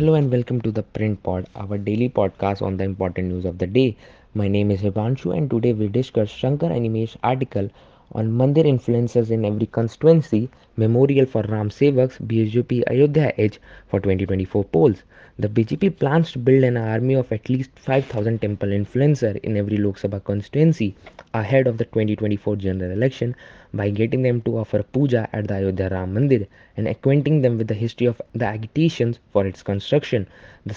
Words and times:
Hello 0.00 0.14
and 0.14 0.32
welcome 0.32 0.62
to 0.62 0.70
the 0.72 0.82
Print 0.82 1.22
Pod, 1.22 1.46
our 1.54 1.76
daily 1.76 2.08
podcast 2.08 2.62
on 2.62 2.78
the 2.78 2.84
important 2.84 3.28
news 3.28 3.44
of 3.44 3.58
the 3.58 3.66
day. 3.66 3.98
My 4.32 4.48
name 4.48 4.70
is 4.70 4.80
Himanshu 4.80 5.36
and 5.36 5.50
today 5.50 5.74
we 5.74 5.88
discuss 5.88 6.30
Shanker 6.30 6.70
Arnimesh 6.70 7.16
article 7.22 7.68
on 8.12 8.30
Mandir 8.30 8.64
influencers 8.64 9.30
in 9.30 9.44
every 9.44 9.66
constituency, 9.66 10.48
memorial 10.76 11.26
for 11.26 11.42
Ram 11.42 11.70
Sevaks, 11.70 12.18
BJP 12.26 12.82
Ayodhya 12.90 13.32
Edge 13.38 13.60
for 13.88 14.00
2024 14.00 14.64
polls. 14.64 15.02
The 15.38 15.48
BJP 15.48 15.98
plans 15.98 16.32
to 16.32 16.38
build 16.38 16.64
an 16.64 16.76
army 16.76 17.14
of 17.14 17.30
at 17.32 17.48
least 17.48 17.70
5000 17.76 18.40
temple 18.42 18.68
influencers 18.70 19.36
in 19.44 19.56
every 19.56 19.76
Lok 19.76 19.96
Sabha 19.98 20.22
constituency 20.22 20.94
ahead 21.32 21.66
of 21.66 21.78
the 21.78 21.84
2024 21.84 22.56
general 22.56 22.90
election 22.90 23.34
by 23.72 23.90
getting 23.90 24.22
them 24.22 24.40
to 24.42 24.58
offer 24.58 24.82
puja 24.82 25.28
at 25.32 25.48
the 25.48 25.54
Ayodhya 25.54 25.88
Ram 25.90 26.14
Mandir 26.14 26.46
and 26.76 26.88
acquainting 26.88 27.42
them 27.42 27.58
with 27.58 27.68
the 27.68 27.74
history 27.74 28.06
of 28.06 28.20
the 28.34 28.44
agitations 28.44 29.18
for 29.32 29.46
its 29.46 29.62
construction. 29.62 30.26
The 30.66 30.74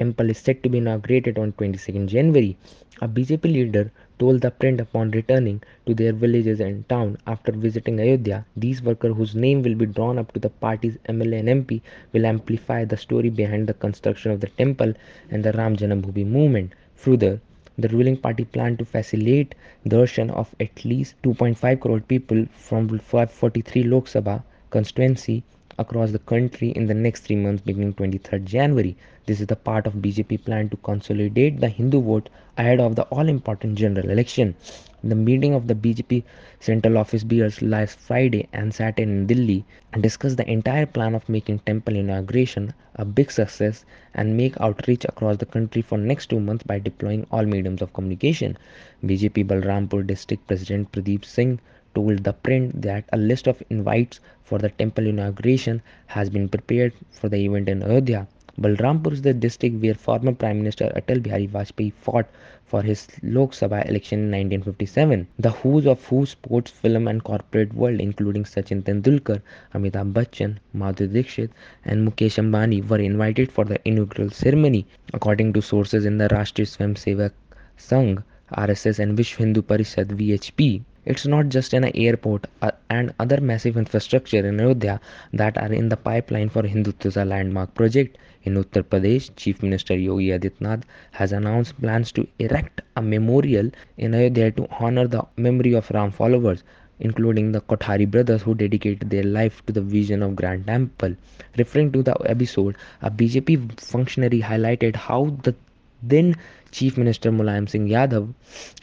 temple 0.00 0.30
is 0.30 0.38
set 0.38 0.62
to 0.62 0.70
be 0.70 0.78
inaugurated 0.78 1.38
on 1.38 1.52
22nd 1.52 2.06
January. 2.06 2.56
A 3.02 3.08
BJP 3.08 3.44
leader 3.44 3.92
told 4.18 4.40
the 4.40 4.50
print 4.50 4.80
upon 4.80 5.10
returning 5.10 5.62
to 5.86 5.94
their 5.94 6.12
villages 6.12 6.60
and 6.60 6.88
town 6.88 7.18
after 7.26 7.52
visiting 7.52 8.00
Ayodhya, 8.00 8.44
these 8.56 8.82
workers 8.82 9.14
whose 9.16 9.34
name 9.34 9.62
will 9.62 9.74
be 9.74 9.86
drawn 9.86 10.18
up 10.18 10.32
to 10.32 10.40
the 10.40 10.48
party's 10.48 10.96
MLA 11.08 11.40
and 11.40 11.66
MP 11.66 11.80
will 12.12 12.24
amplify 12.24 12.84
the 12.84 12.96
story 12.96 13.28
behind 13.28 13.66
the 13.66 13.74
construction 13.74 14.30
of 14.30 14.40
the 14.40 14.48
temple 14.62 14.94
and 15.30 15.44
the 15.44 15.52
Ram 15.52 15.76
Janambhoomi 15.76 16.26
movement. 16.26 16.72
Further, 16.94 17.40
the 17.78 17.88
ruling 17.88 18.16
party 18.16 18.44
planned 18.44 18.78
to 18.78 18.84
facilitate 18.84 19.54
the 19.84 19.96
darshan 19.96 20.30
of 20.30 20.54
at 20.60 20.84
least 20.84 21.14
2.5 21.22 21.80
crore 21.80 22.00
people 22.00 22.46
from 22.54 22.88
543 22.88 23.82
Lok 23.84 24.04
Sabha 24.06 24.42
constituency 24.70 25.42
across 25.78 26.10
the 26.10 26.18
country 26.18 26.70
in 26.70 26.86
the 26.86 26.94
next 26.94 27.24
three 27.24 27.36
months 27.36 27.62
beginning 27.62 27.94
23rd 27.94 28.44
January. 28.44 28.96
This 29.26 29.40
is 29.40 29.46
the 29.46 29.56
part 29.56 29.86
of 29.86 29.94
BJP 29.94 30.44
plan 30.44 30.68
to 30.70 30.76
consolidate 30.78 31.60
the 31.60 31.68
Hindu 31.68 32.00
vote 32.02 32.28
ahead 32.58 32.80
of 32.80 32.96
the 32.96 33.04
all-important 33.04 33.76
general 33.78 34.10
election. 34.10 34.54
The 35.02 35.14
meeting 35.14 35.54
of 35.54 35.66
the 35.66 35.74
BJP 35.74 36.24
Central 36.58 36.98
Office 36.98 37.24
bearers 37.24 37.62
last 37.62 37.98
Friday 37.98 38.48
and 38.52 38.74
Saturday 38.74 39.04
in 39.04 39.26
Delhi 39.26 39.64
and 39.92 40.02
discussed 40.02 40.36
the 40.36 40.50
entire 40.50 40.84
plan 40.84 41.14
of 41.14 41.28
making 41.28 41.60
temple 41.60 41.96
inauguration 41.96 42.74
a 42.96 43.04
big 43.04 43.30
success 43.30 43.84
and 44.14 44.36
make 44.36 44.60
outreach 44.60 45.04
across 45.04 45.38
the 45.38 45.46
country 45.46 45.80
for 45.80 45.96
next 45.96 46.26
two 46.26 46.40
months 46.40 46.64
by 46.64 46.78
deploying 46.78 47.26
all 47.30 47.46
mediums 47.46 47.80
of 47.80 47.94
communication. 47.94 48.58
BJP 49.04 49.46
Balrampur 49.46 50.06
District 50.06 50.46
President 50.46 50.92
Pradeep 50.92 51.24
Singh 51.24 51.58
told 51.94 52.24
the 52.24 52.32
print 52.32 52.82
that 52.82 53.04
a 53.12 53.16
list 53.16 53.46
of 53.46 53.62
invites 53.70 54.20
for 54.42 54.58
the 54.58 54.70
temple 54.70 55.06
inauguration 55.06 55.82
has 56.06 56.30
been 56.30 56.48
prepared 56.48 56.92
for 57.10 57.28
the 57.28 57.38
event 57.38 57.68
in 57.68 57.82
Ayodhya. 57.82 58.26
Balrampur 58.58 59.12
is 59.12 59.22
the 59.22 59.32
district 59.32 59.76
where 59.76 59.94
former 59.94 60.34
Prime 60.34 60.58
Minister 60.58 60.92
Atal 60.94 61.22
Bihari 61.22 61.46
Vajpayee 61.46 61.92
fought 61.92 62.26
for 62.66 62.82
his 62.82 63.08
Lok 63.22 63.52
Sabha 63.52 63.88
election 63.88 64.18
in 64.18 64.30
1957. 64.30 65.26
The 65.38 65.50
who's 65.50 65.86
of 65.86 66.04
who 66.04 66.26
sports, 66.26 66.70
film 66.70 67.08
and 67.08 67.24
corporate 67.24 67.72
world 67.72 68.00
including 68.00 68.44
Sachin 68.44 68.82
Tendulkar, 68.82 69.40
Amitabh 69.74 70.12
Bachchan, 70.12 70.58
Madhuri 70.76 71.12
Dixit 71.12 71.50
and 71.84 72.06
Mukesh 72.06 72.38
Ambani 72.38 72.86
were 72.86 72.98
invited 72.98 73.50
for 73.50 73.64
the 73.64 73.80
inaugural 73.88 74.30
ceremony. 74.30 74.84
According 75.14 75.52
to 75.54 75.62
sources 75.62 76.04
in 76.04 76.18
the 76.18 76.28
Rashtriya 76.28 76.66
Swayamsevak 76.66 77.32
Sangh, 77.78 78.22
RSS 78.52 78.98
and 78.98 79.16
Vishwa 79.16 79.38
Hindu 79.38 79.62
Parishad 79.62 80.08
VHP, 80.08 80.82
it's 81.10 81.26
not 81.26 81.48
just 81.48 81.74
an 81.74 81.84
airport 81.94 82.46
uh, 82.62 82.70
and 82.88 83.12
other 83.18 83.40
massive 83.40 83.76
infrastructure 83.76 84.46
in 84.46 84.60
Ayodhya 84.60 85.00
that 85.32 85.58
are 85.58 85.72
in 85.72 85.88
the 85.88 85.96
pipeline 85.96 86.48
for 86.48 86.62
Hindutva's 86.62 87.16
landmark 87.16 87.74
project. 87.74 88.16
In 88.44 88.54
Uttar 88.54 88.84
Pradesh, 88.84 89.30
Chief 89.36 89.62
Minister 89.62 89.96
Yogi 89.96 90.28
Adityanath 90.28 90.84
has 91.10 91.32
announced 91.32 91.80
plans 91.80 92.12
to 92.12 92.26
erect 92.38 92.80
a 92.96 93.02
memorial 93.02 93.70
in 93.98 94.14
Ayodhya 94.14 94.52
to 94.52 94.68
honor 94.78 95.08
the 95.08 95.24
memory 95.36 95.72
of 95.74 95.90
Ram 95.90 96.12
followers 96.12 96.62
including 97.00 97.50
the 97.52 97.60
Kothari 97.62 98.08
brothers 98.08 98.42
who 98.42 98.54
dedicated 98.54 99.08
their 99.10 99.24
life 99.24 99.64
to 99.66 99.72
the 99.72 99.80
vision 99.80 100.22
of 100.22 100.36
Grand 100.36 100.66
Temple. 100.66 101.16
Referring 101.56 101.92
to 101.92 102.02
the 102.02 102.14
episode, 102.26 102.76
a 103.02 103.10
BJP 103.10 103.80
functionary 103.80 104.40
highlighted 104.40 104.94
how 104.96 105.36
the 105.42 105.54
then 106.02 106.34
Chief 106.70 106.96
Minister 106.96 107.30
Mulayam 107.30 107.68
Singh 107.68 107.88
Yadav 107.88 108.32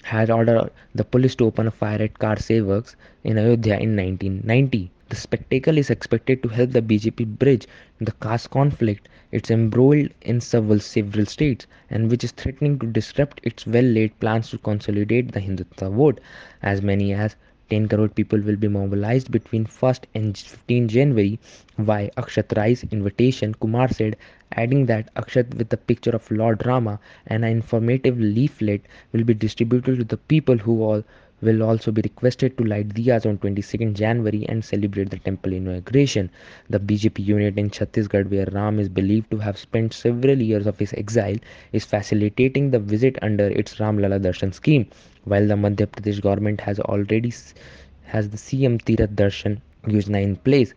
had 0.03 0.29
ordered 0.29 0.71
the 0.93 1.03
police 1.03 1.35
to 1.35 1.45
open 1.45 1.67
a 1.67 1.71
fire 1.71 2.01
at 2.01 2.19
kar 2.19 2.35
sevaks 2.35 2.95
in 3.23 3.37
Ayodhya 3.37 3.79
in 3.79 3.95
1990. 3.95 4.91
The 5.09 5.15
spectacle 5.15 5.77
is 5.77 5.89
expected 5.89 6.43
to 6.43 6.49
help 6.49 6.71
the 6.71 6.81
BJP 6.81 7.39
bridge 7.39 7.65
the 7.99 8.11
caste 8.11 8.49
conflict 8.51 9.07
it's 9.31 9.49
embroiled 9.49 10.09
in 10.21 10.41
several 10.41 10.79
several 10.79 11.25
states 11.25 11.65
and 11.89 12.11
which 12.11 12.23
is 12.23 12.31
threatening 12.31 12.77
to 12.79 12.87
disrupt 12.87 13.39
its 13.43 13.65
well-laid 13.65 14.19
plans 14.19 14.49
to 14.49 14.57
consolidate 14.57 15.31
the 15.31 15.39
Hindutva 15.39 15.89
vote. 15.91 16.19
As 16.61 16.81
many 16.81 17.13
as 17.13 17.35
10 17.69 17.87
crore 17.89 18.07
people 18.07 18.39
will 18.39 18.55
be 18.55 18.67
mobilized 18.67 19.31
between 19.31 19.65
1st 19.65 20.03
and 20.15 20.37
15 20.37 20.87
January 20.87 21.39
via 21.77 22.09
Akshat 22.17 22.55
Rai's 22.57 22.83
invitation, 22.91 23.53
Kumar 23.53 23.87
said, 23.89 24.15
adding 24.53 24.85
that 24.87 25.13
Akshat 25.15 25.53
with 25.55 25.69
the 25.69 25.77
picture 25.77 26.11
of 26.11 26.29
Lord 26.31 26.65
Rama 26.65 26.99
and 27.27 27.43
an 27.45 27.51
informative 27.51 28.19
leaflet 28.19 28.81
will 29.11 29.23
be 29.23 29.33
distributed 29.33 29.97
to 29.99 30.03
the 30.05 30.17
people 30.17 30.57
who 30.57 30.81
all 30.83 31.03
will 31.39 31.61
also 31.61 31.91
be 31.91 32.01
requested 32.01 32.57
to 32.57 32.63
light 32.63 32.89
diyas 32.89 33.25
on 33.25 33.37
22nd 33.37 33.93
January 33.93 34.45
and 34.49 34.65
celebrate 34.65 35.09
the 35.09 35.19
temple 35.19 35.53
inauguration. 35.53 36.29
The 36.69 36.79
BJP 36.79 37.23
unit 37.23 37.57
in 37.57 37.69
Chhattisgarh, 37.69 38.29
where 38.29 38.47
Ram 38.51 38.79
is 38.79 38.89
believed 38.89 39.29
to 39.31 39.37
have 39.37 39.57
spent 39.57 39.93
several 39.93 40.41
years 40.41 40.65
of 40.65 40.79
his 40.79 40.93
exile, 40.93 41.35
is 41.73 41.85
facilitating 41.85 42.71
the 42.71 42.79
visit 42.79 43.17
under 43.21 43.47
its 43.47 43.79
Ram 43.79 43.99
Lala 43.99 44.19
Darshan 44.19 44.53
scheme, 44.53 44.87
while 45.25 45.45
the 45.45 45.53
Madhya 45.53 45.87
Pradesh 45.87 46.21
government 46.21 46.61
has 46.61 46.79
already 46.79 47.31
has 48.05 48.29
the 48.29 48.37
CM 48.37 48.81
Tirath 48.81 49.13
Darshan 49.15 49.61
Yojana 49.85 50.23
in 50.23 50.35
place. 50.37 50.73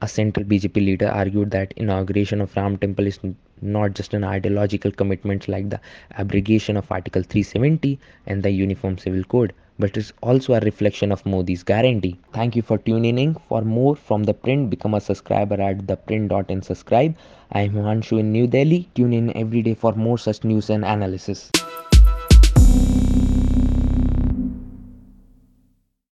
A 0.00 0.08
central 0.08 0.46
BJP 0.46 0.76
leader 0.76 1.08
argued 1.08 1.50
that 1.50 1.74
inauguration 1.76 2.40
of 2.40 2.56
Ram 2.56 2.78
temple 2.78 3.06
is 3.06 3.18
not 3.60 3.94
just 3.94 4.14
an 4.14 4.24
ideological 4.24 4.92
commitment 4.92 5.48
like 5.48 5.68
the 5.68 5.80
abrogation 6.16 6.76
of 6.76 6.90
Article 6.90 7.22
370 7.22 7.98
and 8.26 8.42
the 8.42 8.50
Uniform 8.50 8.96
Civil 8.96 9.24
Code, 9.24 9.52
but 9.78 9.96
it's 9.96 10.12
also 10.22 10.54
a 10.54 10.60
reflection 10.60 11.12
of 11.12 11.24
Modi's 11.24 11.62
guarantee. 11.62 12.18
Thank 12.32 12.56
you 12.56 12.62
for 12.62 12.78
tuning 12.78 13.18
in. 13.18 13.36
For 13.48 13.62
more 13.62 13.94
from 13.94 14.24
the 14.24 14.34
print, 14.34 14.70
become 14.70 14.94
a 14.94 15.00
subscriber 15.00 15.60
at 15.60 15.86
theprint.in 15.86 16.62
subscribe. 16.62 17.16
I 17.52 17.62
am 17.62 17.72
Himanshu 17.72 18.18
in 18.18 18.32
New 18.32 18.46
Delhi. 18.46 18.88
Tune 18.94 19.12
in 19.12 19.36
every 19.36 19.62
day 19.62 19.74
for 19.74 19.92
more 19.92 20.18
such 20.18 20.44
news 20.44 20.70
and 20.70 20.84
analysis. 20.84 21.50